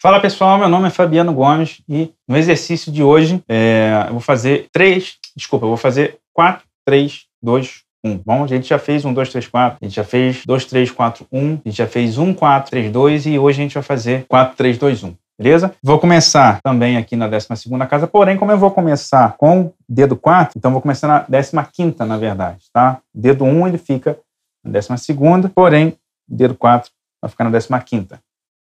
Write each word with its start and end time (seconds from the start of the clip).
Fala 0.00 0.20
pessoal, 0.20 0.56
meu 0.58 0.68
nome 0.68 0.86
é 0.86 0.90
Fabiano 0.90 1.34
Gomes 1.34 1.82
e 1.88 2.14
no 2.28 2.36
exercício 2.36 2.92
de 2.92 3.02
hoje 3.02 3.42
é, 3.48 4.04
eu 4.06 4.12
vou 4.12 4.20
fazer 4.20 4.68
três, 4.70 5.18
desculpa, 5.36 5.64
eu 5.64 5.70
vou 5.70 5.76
fazer 5.76 6.20
quatro, 6.32 6.64
três, 6.86 7.24
dois, 7.42 7.82
um. 8.04 8.16
Bom, 8.16 8.44
a 8.44 8.46
gente 8.46 8.68
já 8.68 8.78
fez 8.78 9.04
um, 9.04 9.12
dois, 9.12 9.28
três, 9.28 9.48
quatro, 9.48 9.76
a 9.82 9.84
gente 9.84 9.96
já 9.96 10.04
fez 10.04 10.46
dois, 10.46 10.64
três, 10.64 10.88
quatro, 10.92 11.26
um, 11.32 11.54
a 11.54 11.68
gente 11.68 11.76
já 11.76 11.88
fez 11.88 12.16
um, 12.16 12.32
quatro, 12.32 12.70
três, 12.70 12.92
dois 12.92 13.26
e 13.26 13.40
hoje 13.40 13.58
a 13.58 13.62
gente 13.64 13.74
vai 13.74 13.82
fazer 13.82 14.24
quatro, 14.28 14.56
três, 14.56 14.78
dois, 14.78 15.02
um. 15.02 15.16
Beleza? 15.36 15.74
Vou 15.82 15.98
começar 15.98 16.60
também 16.62 16.96
aqui 16.96 17.16
na 17.16 17.26
12 17.26 17.48
casa, 17.88 18.06
porém, 18.06 18.36
como 18.36 18.52
eu 18.52 18.58
vou 18.58 18.70
começar 18.70 19.36
com 19.36 19.72
dedo 19.88 20.14
4, 20.14 20.56
então 20.56 20.70
vou 20.70 20.80
começar 20.80 21.26
na 21.52 21.64
15, 21.64 21.96
na 22.06 22.16
verdade, 22.16 22.66
tá? 22.72 23.00
Dedo 23.12 23.44
1 23.44 23.66
ele 23.66 23.78
fica 23.78 24.16
na 24.64 24.70
12, 24.70 25.48
porém, 25.52 25.96
dedo 26.28 26.54
4 26.54 26.88
vai 27.20 27.28
ficar 27.28 27.50
na 27.50 27.80
15. 27.80 28.06
Tá 28.06 28.18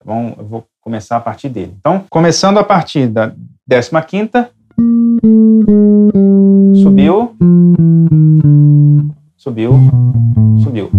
bom? 0.06 0.34
Eu 0.38 0.46
vou 0.46 0.68
começar 0.86 1.18
a 1.18 1.20
partir 1.20 1.50
dele. 1.50 1.76
Então, 1.80 2.06
começando 2.12 2.60
a 2.60 2.64
partir 2.64 3.08
da 3.08 3.34
15 3.68 3.90
subiu, 6.84 7.36
subiu, 9.36 9.74
subiu. 10.64 10.92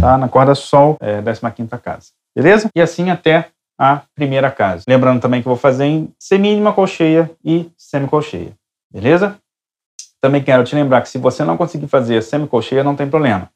Tá? 0.00 0.16
Na 0.16 0.28
corda 0.28 0.54
Sol, 0.54 0.96
é, 0.98 1.20
15 1.20 1.68
casa. 1.82 2.06
Beleza? 2.34 2.70
E 2.74 2.80
assim 2.80 3.10
até 3.10 3.50
a 3.78 4.02
primeira 4.14 4.50
casa. 4.50 4.84
Lembrando 4.88 5.20
também 5.20 5.42
que 5.42 5.48
eu 5.48 5.50
vou 5.50 5.60
fazer 5.60 5.84
em 5.84 6.10
semínima 6.18 6.72
colcheia 6.72 7.30
e 7.44 7.70
semicolcheia. 7.76 8.54
Beleza? 8.90 9.36
Também 10.22 10.42
quero 10.42 10.64
te 10.64 10.74
lembrar 10.74 11.02
que 11.02 11.08
se 11.08 11.18
você 11.18 11.44
não 11.44 11.58
conseguir 11.58 11.86
fazer 11.86 12.16
a 12.16 12.22
semicolcheia, 12.22 12.82
não 12.82 12.96
tem 12.96 13.08
problema. 13.08 13.50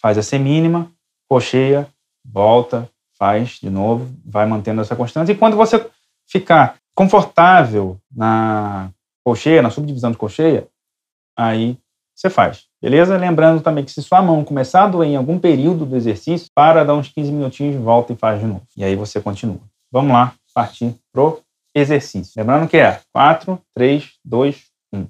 Faz 0.00 0.16
a 0.16 0.22
semínima, 0.22 0.90
colcheia, 1.28 1.86
volta, 2.24 2.88
faz 3.18 3.58
de 3.60 3.70
novo, 3.70 4.14
vai 4.24 4.46
mantendo 4.46 4.80
essa 4.80 4.96
constância. 4.96 5.32
E 5.32 5.36
quando 5.36 5.56
você 5.56 5.84
ficar 6.26 6.76
confortável 6.94 7.98
na 8.14 8.90
colcheia, 9.24 9.62
na 9.62 9.70
subdivisão 9.70 10.10
de 10.10 10.16
colcheia, 10.16 10.68
aí 11.36 11.78
você 12.14 12.30
faz, 12.30 12.64
beleza? 12.80 13.16
Lembrando 13.16 13.60
também 13.60 13.84
que 13.84 13.90
se 13.90 14.02
sua 14.02 14.22
mão 14.22 14.44
começar 14.44 14.84
a 14.84 14.88
doer 14.88 15.08
em 15.08 15.16
algum 15.16 15.38
período 15.38 15.84
do 15.84 15.96
exercício, 15.96 16.48
para, 16.54 16.84
dar 16.84 16.94
uns 16.94 17.08
15 17.08 17.32
minutinhos, 17.32 17.82
volta 17.82 18.12
e 18.12 18.16
faz 18.16 18.40
de 18.40 18.46
novo. 18.46 18.62
E 18.76 18.84
aí 18.84 18.94
você 18.94 19.20
continua. 19.20 19.60
Vamos 19.90 20.12
lá, 20.12 20.32
partir 20.54 20.94
pro 21.12 21.40
exercício. 21.74 22.32
Lembrando 22.36 22.68
que 22.68 22.76
é 22.76 23.00
4, 23.12 23.60
3, 23.74 24.10
2, 24.24 24.64
1. 24.92 25.06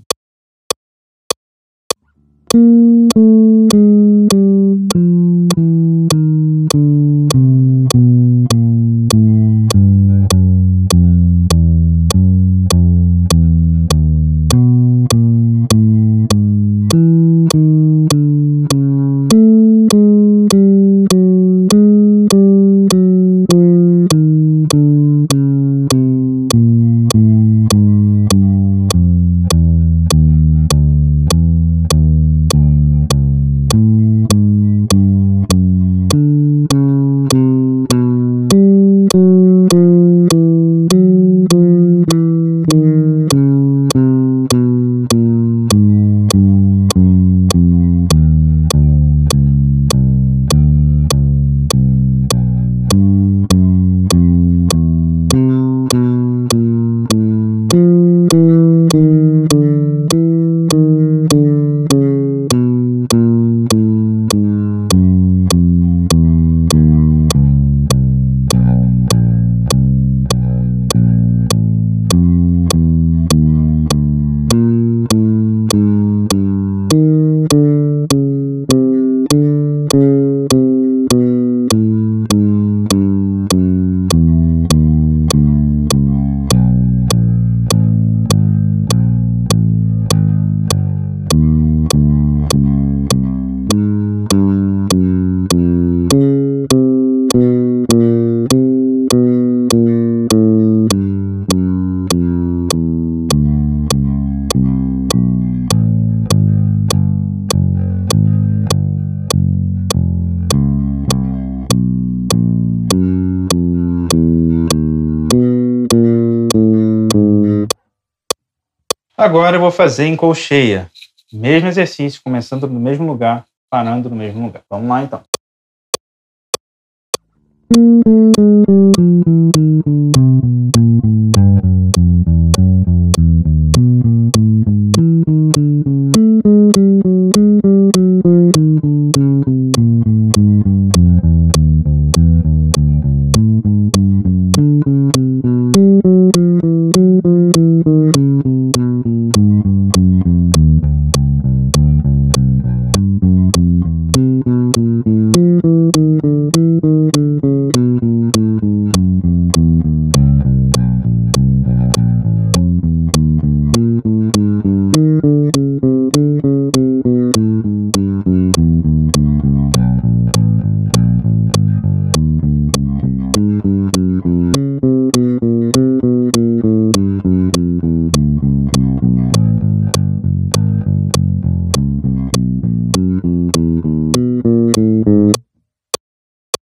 Agora 119.24 119.56
eu 119.56 119.60
vou 119.60 119.70
fazer 119.70 120.04
em 120.04 120.14
colcheia. 120.14 120.90
Mesmo 121.32 121.66
exercício, 121.66 122.20
começando 122.22 122.68
no 122.68 122.78
mesmo 122.78 123.06
lugar, 123.06 123.46
parando 123.70 124.10
no 124.10 124.16
mesmo 124.16 124.44
lugar. 124.44 124.62
Vamos 124.68 124.86
lá 124.86 125.02
então. 125.02 125.22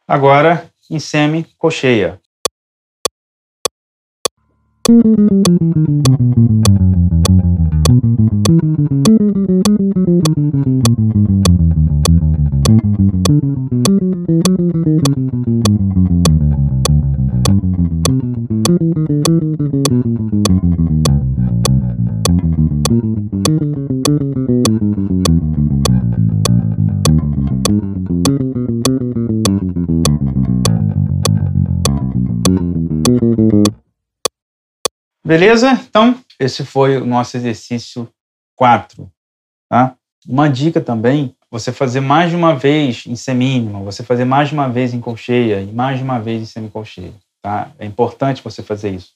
Agora 0.09 0.71
em 0.89 1.01
semi-cocheia. 1.01 2.21
Beleza? 35.27 35.73
Então, 35.73 36.23
esse 36.39 36.65
foi 36.65 36.99
o 36.99 37.05
nosso 37.05 37.37
exercício 37.37 38.09
4. 38.55 39.11
Tá? 39.69 39.97
Uma 40.25 40.49
dica 40.49 40.81
também, 40.81 41.35
você 41.51 41.73
fazer 41.73 41.99
mais 41.99 42.31
de 42.31 42.37
uma 42.37 42.55
vez 42.55 43.05
em 43.09 43.17
semínima, 43.17 43.81
você 43.81 44.05
fazer 44.05 44.25
mais 44.25 44.51
de 44.51 44.55
uma 44.55 44.69
vez 44.69 44.95
em 44.95 45.01
colcheia 45.01 45.61
e 45.61 45.73
mais 45.73 45.99
de 45.99 46.05
uma 46.05 46.21
vez 46.21 46.41
em 46.41 46.45
semicolcheia. 46.47 47.13
Tá? 47.43 47.73
É 47.77 47.85
importante 47.85 48.41
você 48.41 48.63
fazer 48.63 48.91
isso. 48.91 49.15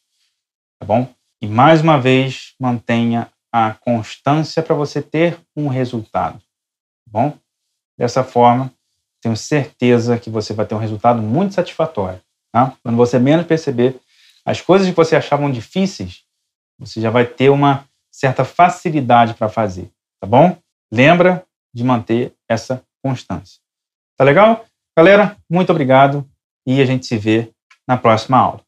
Tá 0.81 0.87
bom? 0.87 1.09
E 1.41 1.47
mais 1.47 1.81
uma 1.81 1.97
vez, 1.97 2.55
mantenha 2.59 3.31
a 3.53 3.73
constância 3.75 4.65
para 4.65 4.75
você 4.75 5.01
ter 5.01 5.39
um 5.57 5.69
resultado. 5.69 6.39
Tá 6.39 7.07
bom? 7.07 7.39
Dessa 7.97 8.25
forma, 8.25 8.73
tenho 9.23 9.37
certeza 9.37 10.19
que 10.19 10.29
você 10.29 10.53
vai 10.53 10.67
ter 10.67 10.75
um 10.75 10.79
resultado 10.79 11.23
muito 11.23 11.55
satisfatório. 11.55 12.21
Tá? 12.53 12.75
Quando 12.83 12.97
você 12.97 13.17
menos 13.17 13.47
perceber, 13.47 14.01
as 14.44 14.60
coisas 14.60 14.88
que 14.88 14.94
você 14.94 15.16
achavam 15.16 15.50
difíceis, 15.50 16.25
você 16.78 17.00
já 17.00 17.10
vai 17.10 17.26
ter 17.26 17.50
uma 17.50 17.87
certa 18.10 18.44
facilidade 18.44 19.34
para 19.34 19.48
fazer, 19.48 19.90
tá 20.20 20.26
bom? 20.26 20.56
Lembra 20.92 21.44
de 21.72 21.84
manter 21.84 22.34
essa 22.48 22.82
constância. 23.02 23.60
Tá 24.16 24.25
legal? 24.25 24.64
Galera, 24.96 25.37
muito 25.48 25.70
obrigado 25.70 26.28
e 26.66 26.81
a 26.81 26.84
gente 26.84 27.06
se 27.06 27.16
vê 27.16 27.50
na 27.87 27.96
próxima 27.96 28.38
aula. 28.38 28.60